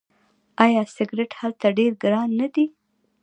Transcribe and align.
آیا 0.65 0.81
سیګرټ 0.95 1.31
هلته 1.41 1.67
ډیر 1.77 1.91
ګران 2.03 2.29
نه 2.39 2.47
دي؟ 2.53 2.65